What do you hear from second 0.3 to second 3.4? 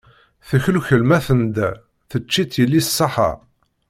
Teklukel ma tenda, tečč-itt yelli ṣṣaḥḥa.